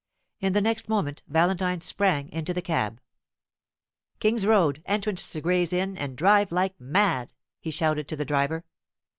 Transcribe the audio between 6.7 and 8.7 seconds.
mad!" he shouted to the driver.